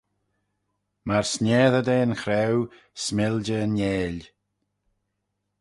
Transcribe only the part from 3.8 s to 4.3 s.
eill